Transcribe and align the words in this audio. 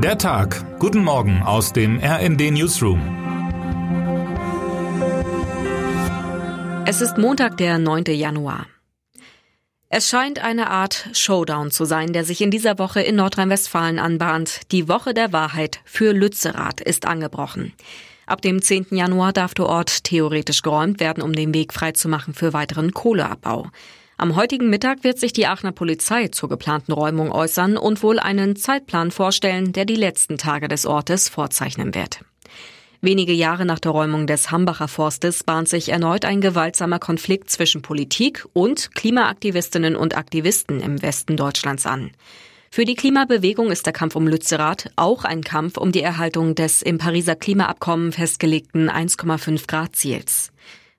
Der 0.00 0.16
Tag. 0.16 0.78
Guten 0.78 1.02
Morgen 1.02 1.42
aus 1.42 1.72
dem 1.72 1.98
RND 1.98 2.52
Newsroom. 2.52 3.00
Es 6.86 7.00
ist 7.00 7.18
Montag, 7.18 7.56
der 7.56 7.78
9. 7.78 8.04
Januar. 8.04 8.66
Es 9.88 10.08
scheint 10.08 10.38
eine 10.38 10.70
Art 10.70 11.08
Showdown 11.14 11.72
zu 11.72 11.84
sein, 11.84 12.12
der 12.12 12.22
sich 12.22 12.40
in 12.40 12.52
dieser 12.52 12.78
Woche 12.78 13.00
in 13.00 13.16
Nordrhein-Westfalen 13.16 13.98
anbahnt. 13.98 14.70
Die 14.70 14.88
Woche 14.88 15.14
der 15.14 15.32
Wahrheit 15.32 15.80
für 15.84 16.12
Lützerath 16.12 16.80
ist 16.80 17.04
angebrochen. 17.04 17.72
Ab 18.24 18.40
dem 18.40 18.62
10. 18.62 18.86
Januar 18.90 19.32
darf 19.32 19.52
der 19.54 19.66
Ort 19.66 20.04
theoretisch 20.04 20.62
geräumt 20.62 21.00
werden, 21.00 21.24
um 21.24 21.32
den 21.32 21.52
Weg 21.52 21.72
freizumachen 21.72 22.34
für 22.34 22.52
weiteren 22.52 22.92
Kohleabbau. 22.92 23.66
Am 24.20 24.34
heutigen 24.34 24.68
Mittag 24.68 25.04
wird 25.04 25.20
sich 25.20 25.32
die 25.32 25.46
Aachener 25.46 25.70
Polizei 25.70 26.26
zur 26.26 26.48
geplanten 26.48 26.90
Räumung 26.90 27.30
äußern 27.30 27.76
und 27.76 28.02
wohl 28.02 28.18
einen 28.18 28.56
Zeitplan 28.56 29.12
vorstellen, 29.12 29.72
der 29.72 29.84
die 29.84 29.94
letzten 29.94 30.38
Tage 30.38 30.66
des 30.66 30.86
Ortes 30.86 31.28
vorzeichnen 31.28 31.94
wird. 31.94 32.24
Wenige 33.00 33.32
Jahre 33.32 33.64
nach 33.64 33.78
der 33.78 33.92
Räumung 33.92 34.26
des 34.26 34.50
Hambacher 34.50 34.88
Forstes 34.88 35.44
bahnt 35.44 35.68
sich 35.68 35.90
erneut 35.90 36.24
ein 36.24 36.40
gewaltsamer 36.40 36.98
Konflikt 36.98 37.48
zwischen 37.48 37.80
Politik 37.80 38.44
und 38.54 38.92
Klimaaktivistinnen 38.96 39.94
und 39.94 40.16
Aktivisten 40.16 40.80
im 40.80 41.00
Westen 41.00 41.36
Deutschlands 41.36 41.86
an. 41.86 42.10
Für 42.72 42.84
die 42.84 42.96
Klimabewegung 42.96 43.70
ist 43.70 43.86
der 43.86 43.92
Kampf 43.92 44.16
um 44.16 44.26
Lützerath 44.26 44.90
auch 44.96 45.24
ein 45.24 45.44
Kampf 45.44 45.76
um 45.76 45.92
die 45.92 46.02
Erhaltung 46.02 46.56
des 46.56 46.82
im 46.82 46.98
Pariser 46.98 47.36
Klimaabkommen 47.36 48.10
festgelegten 48.10 48.90
1,5 48.90 49.68
Grad 49.68 49.94
Ziels. 49.94 50.50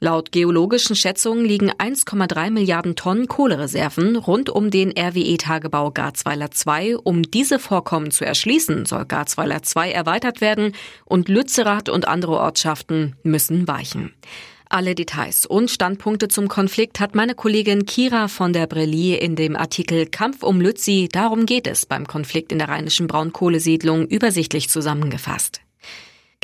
Laut 0.00 0.32
geologischen 0.32 0.96
Schätzungen 0.96 1.44
liegen 1.44 1.70
1,3 1.70 2.50
Milliarden 2.50 2.96
Tonnen 2.96 3.28
Kohlereserven 3.28 4.16
rund 4.16 4.50
um 4.50 4.70
den 4.70 4.90
RWE-Tagebau 4.90 5.92
Garzweiler 5.92 6.50
2. 6.50 6.98
Um 6.98 7.22
diese 7.22 7.58
Vorkommen 7.58 8.10
zu 8.10 8.26
erschließen, 8.26 8.86
soll 8.86 9.06
Garzweiler 9.06 9.62
2 9.62 9.92
erweitert 9.92 10.40
werden 10.40 10.72
und 11.04 11.28
Lützerath 11.28 11.88
und 11.88 12.08
andere 12.08 12.38
Ortschaften 12.38 13.16
müssen 13.22 13.68
weichen. 13.68 14.12
Alle 14.68 14.96
Details 14.96 15.46
und 15.46 15.70
Standpunkte 15.70 16.26
zum 16.26 16.48
Konflikt 16.48 16.98
hat 16.98 17.14
meine 17.14 17.36
Kollegin 17.36 17.86
Kira 17.86 18.28
von 18.28 18.52
der 18.52 18.66
Brelie 18.66 19.16
in 19.16 19.36
dem 19.36 19.54
Artikel 19.54 20.06
Kampf 20.06 20.42
um 20.42 20.60
Lützi, 20.60 21.08
darum 21.10 21.46
geht 21.46 21.68
es 21.68 21.86
beim 21.86 22.06
Konflikt 22.06 22.50
in 22.50 22.58
der 22.58 22.68
rheinischen 22.68 23.06
Braunkohlesiedlung 23.06 24.06
übersichtlich 24.06 24.68
zusammengefasst. 24.68 25.60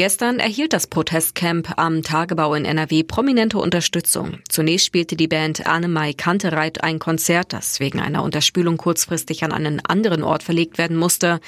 Gestern 0.01 0.39
erhielt 0.39 0.73
das 0.73 0.87
Protestcamp 0.87 1.75
am 1.77 2.03
Tagebau 2.03 2.55
in 2.55 2.65
NRW 2.65 3.03
prominente 3.03 3.59
Unterstützung. 3.59 4.39
Zunächst 4.49 4.87
spielte 4.87 5.15
die 5.15 5.29
Band 5.29 5.67
Annemai 5.67 6.15
Kantereit 6.15 6.83
ein 6.83 6.99
Konzert, 6.99 7.53
das 7.53 7.81
wegen 7.81 8.01
einer 8.01 8.23
Unterspülung 8.23 8.79
kurzfristig 8.79 9.45
an 9.45 9.53
einen 9.53 9.85
anderen 9.85 10.23
Ort 10.23 10.43
verlegt 10.43 10.79
werden 10.79 10.97
musste. 10.97 11.39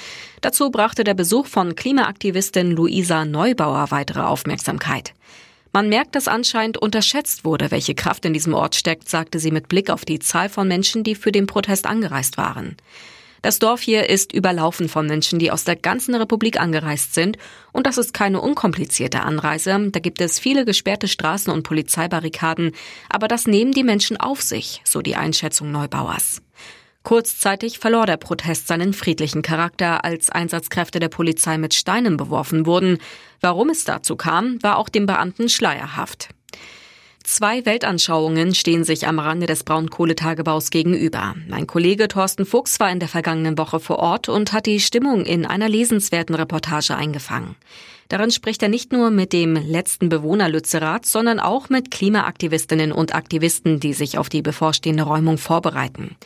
Dazu 0.41 0.69
brachte 0.69 1.03
der 1.03 1.15
Besuch 1.15 1.47
von 1.47 1.73
Klimaaktivistin 1.73 2.69
Luisa 2.69 3.25
Neubauer 3.25 3.89
weitere 3.89 4.21
Aufmerksamkeit. 4.21 5.15
Man 5.71 5.89
merkt, 5.89 6.13
dass 6.13 6.27
anscheinend 6.27 6.77
unterschätzt 6.77 7.45
wurde, 7.45 7.71
welche 7.71 7.95
Kraft 7.95 8.23
in 8.23 8.33
diesem 8.33 8.53
Ort 8.53 8.75
steckt, 8.75 9.09
sagte 9.09 9.39
sie 9.39 9.49
mit 9.49 9.67
Blick 9.67 9.89
auf 9.89 10.05
die 10.05 10.19
Zahl 10.19 10.49
von 10.49 10.67
Menschen, 10.67 11.03
die 11.03 11.15
für 11.15 11.31
den 11.31 11.47
Protest 11.47 11.87
angereist 11.87 12.37
waren. 12.37 12.77
Das 13.43 13.59
Dorf 13.59 13.81
hier 13.81 14.09
ist 14.09 14.31
überlaufen 14.31 14.87
von 14.87 15.05
Menschen, 15.05 15.37
die 15.37 15.51
aus 15.51 15.65
der 15.65 15.75
ganzen 15.75 16.15
Republik 16.15 16.61
angereist 16.61 17.13
sind. 17.13 17.37
Und 17.73 17.85
das 17.85 17.97
ist 17.97 18.13
keine 18.13 18.39
unkomplizierte 18.39 19.19
Anreise. 19.19 19.89
Da 19.91 19.99
gibt 19.99 20.21
es 20.21 20.39
viele 20.39 20.63
gesperrte 20.63 21.09
Straßen 21.09 21.51
und 21.51 21.63
Polizeibarrikaden. 21.63 22.71
Aber 23.09 23.27
das 23.27 23.45
nehmen 23.45 23.73
die 23.73 23.83
Menschen 23.83 24.15
auf 24.15 24.41
sich, 24.41 24.81
so 24.85 25.01
die 25.01 25.17
Einschätzung 25.17 25.71
Neubauers. 25.71 26.41
Kurzzeitig 27.03 27.79
verlor 27.79 28.05
der 28.05 28.15
Protest 28.15 28.69
seinen 28.69 28.93
friedlichen 28.93 29.41
Charakter, 29.41 30.05
als 30.05 30.29
Einsatzkräfte 30.29 31.01
der 31.01 31.09
Polizei 31.09 31.57
mit 31.57 31.73
Steinen 31.73 32.15
beworfen 32.15 32.65
wurden. 32.65 32.99
Warum 33.41 33.69
es 33.69 33.83
dazu 33.83 34.15
kam, 34.15 34.63
war 34.63 34.77
auch 34.77 34.87
dem 34.87 35.05
Beamten 35.05 35.49
schleierhaft. 35.49 36.29
Zwei 37.23 37.65
Weltanschauungen 37.65 38.53
stehen 38.53 38.83
sich 38.83 39.07
am 39.07 39.17
Rande 39.17 39.45
des 39.45 39.63
Braunkohletagebaus 39.63 40.71
gegenüber. 40.71 41.35
Mein 41.47 41.67
Kollege 41.67 42.09
Thorsten 42.09 42.45
Fuchs 42.45 42.81
war 42.81 42.91
in 42.91 42.99
der 42.99 43.07
vergangenen 43.07 43.57
Woche 43.57 43.79
vor 43.79 43.99
Ort 43.99 44.27
und 44.27 44.51
hat 44.51 44.65
die 44.65 44.81
Stimmung 44.81 45.25
in 45.25 45.45
einer 45.45 45.69
lesenswerten 45.69 46.35
Reportage 46.35 46.95
eingefangen. 46.95 47.55
Darin 48.09 48.29
spricht 48.29 48.61
er 48.61 48.67
nicht 48.67 48.91
nur 48.91 49.09
mit 49.09 49.31
dem 49.31 49.55
letzten 49.55 50.09
Bewohner 50.09 50.49
Lützerath, 50.49 51.05
sondern 51.05 51.39
auch 51.39 51.69
mit 51.69 51.91
Klimaaktivistinnen 51.91 52.91
und 52.91 53.15
Aktivisten, 53.15 53.79
die 53.79 53.93
sich 53.93 54.17
auf 54.17 54.27
die 54.27 54.41
bevorstehende 54.41 55.03
Räumung 55.03 55.37
vorbereiten. 55.37 56.17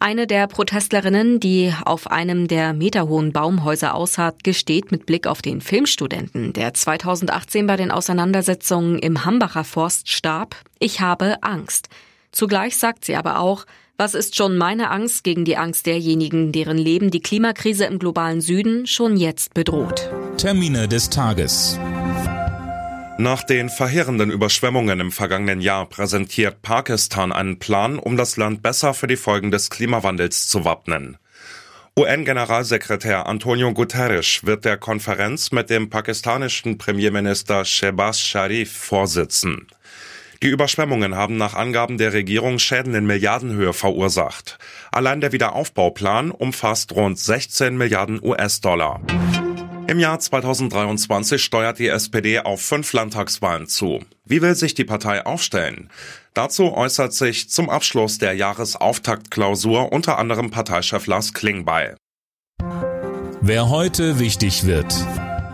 Eine 0.00 0.28
der 0.28 0.46
Protestlerinnen, 0.46 1.40
die 1.40 1.74
auf 1.84 2.08
einem 2.10 2.46
der 2.46 2.72
meterhohen 2.72 3.32
Baumhäuser 3.32 3.94
ausharrt, 3.94 4.44
gesteht 4.44 4.92
mit 4.92 5.06
Blick 5.06 5.26
auf 5.26 5.42
den 5.42 5.60
Filmstudenten, 5.60 6.52
der 6.52 6.72
2018 6.72 7.66
bei 7.66 7.76
den 7.76 7.90
Auseinandersetzungen 7.90 8.98
im 9.00 9.24
Hambacher 9.24 9.64
Forst 9.64 10.08
starb, 10.08 10.54
ich 10.78 11.00
habe 11.00 11.42
Angst. 11.42 11.88
Zugleich 12.30 12.76
sagt 12.76 13.04
sie 13.04 13.16
aber 13.16 13.40
auch, 13.40 13.66
was 13.96 14.14
ist 14.14 14.36
schon 14.36 14.56
meine 14.56 14.90
Angst 14.90 15.24
gegen 15.24 15.44
die 15.44 15.56
Angst 15.56 15.86
derjenigen, 15.86 16.52
deren 16.52 16.78
Leben 16.78 17.10
die 17.10 17.20
Klimakrise 17.20 17.84
im 17.86 17.98
globalen 17.98 18.40
Süden 18.40 18.86
schon 18.86 19.16
jetzt 19.16 19.54
bedroht? 19.54 20.08
Termine 20.36 20.86
des 20.86 21.10
Tages. 21.10 21.80
Nach 23.20 23.42
den 23.42 23.68
verheerenden 23.68 24.30
Überschwemmungen 24.30 25.00
im 25.00 25.10
vergangenen 25.10 25.60
Jahr 25.60 25.86
präsentiert 25.86 26.62
Pakistan 26.62 27.32
einen 27.32 27.58
Plan, 27.58 27.98
um 27.98 28.16
das 28.16 28.36
Land 28.36 28.62
besser 28.62 28.94
für 28.94 29.08
die 29.08 29.16
Folgen 29.16 29.50
des 29.50 29.70
Klimawandels 29.70 30.46
zu 30.46 30.64
wappnen. 30.64 31.16
UN-Generalsekretär 31.98 33.26
Antonio 33.26 33.72
Guterres 33.74 34.42
wird 34.44 34.64
der 34.64 34.76
Konferenz 34.76 35.50
mit 35.50 35.68
dem 35.68 35.90
pakistanischen 35.90 36.78
Premierminister 36.78 37.64
Shehbaz 37.64 38.20
Sharif 38.20 38.72
vorsitzen. 38.72 39.66
Die 40.44 40.48
Überschwemmungen 40.48 41.16
haben 41.16 41.36
nach 41.36 41.54
Angaben 41.54 41.98
der 41.98 42.12
Regierung 42.12 42.60
Schäden 42.60 42.94
in 42.94 43.04
Milliardenhöhe 43.04 43.72
verursacht. 43.72 44.58
Allein 44.92 45.20
der 45.20 45.32
Wiederaufbauplan 45.32 46.30
umfasst 46.30 46.92
rund 46.92 47.18
16 47.18 47.76
Milliarden 47.76 48.22
US-Dollar. 48.22 49.00
Im 49.88 49.98
Jahr 49.98 50.20
2023 50.20 51.42
steuert 51.42 51.78
die 51.78 51.88
SPD 51.88 52.40
auf 52.40 52.60
fünf 52.60 52.92
Landtagswahlen 52.92 53.68
zu. 53.68 54.04
Wie 54.26 54.42
will 54.42 54.54
sich 54.54 54.74
die 54.74 54.84
Partei 54.84 55.24
aufstellen? 55.24 55.88
Dazu 56.34 56.74
äußert 56.74 57.14
sich 57.14 57.48
zum 57.48 57.70
Abschluss 57.70 58.18
der 58.18 58.34
Jahresauftaktklausur 58.34 59.90
unter 59.90 60.18
anderem 60.18 60.50
Parteichef 60.50 61.06
Lars 61.06 61.32
Klingbeil. 61.32 61.96
Wer 63.40 63.70
heute 63.70 64.18
wichtig 64.18 64.66
wird. 64.66 64.94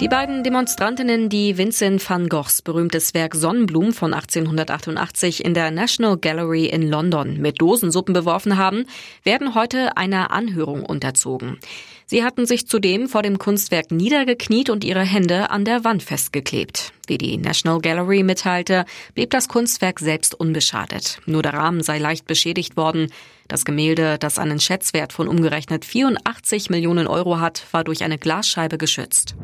Die 0.01 0.09
beiden 0.09 0.43
Demonstrantinnen, 0.43 1.29
die 1.29 1.57
Vincent 1.57 2.11
van 2.11 2.29
Goghs 2.29 2.61
berühmtes 2.61 3.15
Werk 3.15 3.37
Sonnenblumen 3.37 3.93
von 3.93 4.13
1888 4.13 5.45
in 5.45 5.55
der 5.55 5.71
National 5.71 6.19
Gallery 6.19 6.67
in 6.67 6.83
London 6.83 7.41
mit 7.41 7.61
Dosensuppen 7.61 8.13
beworfen 8.13 8.59
haben, 8.59 8.87
werden 9.23 9.55
heute 9.55 9.97
einer 9.97 10.33
Anhörung 10.33 10.85
unterzogen. 10.85 11.61
Sie 12.07 12.23
hatten 12.23 12.45
sich 12.45 12.67
zudem 12.67 13.09
vor 13.09 13.23
dem 13.23 13.39
Kunstwerk 13.39 13.91
niedergekniet 13.91 14.69
und 14.69 14.85
ihre 14.85 15.05
Hände 15.05 15.51
an 15.51 15.65
der 15.65 15.85
Wand 15.85 16.03
festgeklebt. 16.03 16.93
Wie 17.07 17.17
die 17.17 17.39
National 17.39 17.81
Gallery 17.81 18.23
mitteilte, 18.23 18.85
blieb 19.15 19.31
das 19.31 19.49
Kunstwerk 19.49 20.01
selbst 20.01 20.35
unbeschadet. 20.35 21.21
Nur 21.25 21.43
der 21.43 21.55
Rahmen 21.55 21.83
sei 21.83 21.99
leicht 21.99 22.27
beschädigt 22.27 22.77
worden. 22.77 23.11
Das 23.49 23.65
Gemälde, 23.65 24.19
das 24.19 24.39
einen 24.39 24.61
Schätzwert 24.61 25.13
von 25.13 25.29
umgerechnet 25.29 25.85
84 25.85 26.69
Millionen 26.69 27.07
Euro 27.07 27.41
hat, 27.41 27.67
war 27.73 27.85
durch 27.85 28.05
eine 28.05 28.19
Glasscheibe 28.19 28.77
geschützt. 28.77 29.35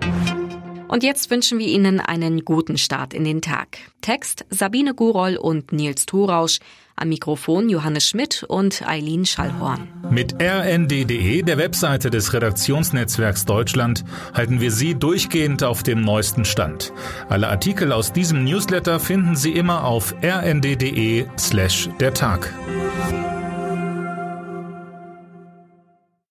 Und 0.88 1.02
jetzt 1.04 1.30
wünschen 1.30 1.58
wir 1.60 1.68
Ihnen 1.68 2.00
einen 2.00 2.44
guten 2.44 2.76
Start 2.76 3.14
in 3.14 3.24
den 3.24 3.40
Tag. 3.40 3.78
Text 4.00 4.44
Sabine 4.50 4.92
Guroll 4.92 5.36
und 5.36 5.72
Nils 5.72 6.04
Thorausch. 6.04 6.58
Am 7.00 7.08
Mikrofon 7.08 7.70
Johannes 7.70 8.06
Schmidt 8.06 8.44
und 8.46 8.86
Eileen 8.86 9.24
Schallhorn. 9.24 9.88
Mit 10.10 10.34
rnd.de, 10.40 11.42
der 11.42 11.56
Webseite 11.56 12.10
des 12.10 12.34
Redaktionsnetzwerks 12.34 13.46
Deutschland, 13.46 14.04
halten 14.34 14.60
wir 14.60 14.70
Sie 14.70 14.94
durchgehend 14.94 15.64
auf 15.64 15.82
dem 15.82 16.02
neuesten 16.02 16.44
Stand. 16.44 16.92
Alle 17.28 17.48
Artikel 17.48 17.92
aus 17.92 18.12
diesem 18.12 18.44
Newsletter 18.44 19.00
finden 19.00 19.34
Sie 19.34 19.52
immer 19.52 19.84
auf 19.84 20.14
rnd.de 20.22 21.24
slash 21.38 21.88
der 22.00 22.12
Tag. 22.12 22.52